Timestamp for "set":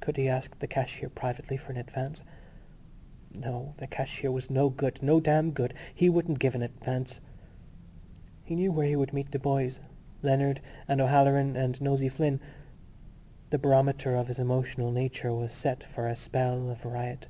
15.52-15.84